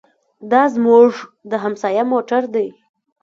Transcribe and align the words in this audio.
دا 0.51 0.63
زموږ 0.75 1.11
د 1.51 1.53
همسایه 1.63 2.03
موټر 2.11 2.43
دی. 2.55 2.67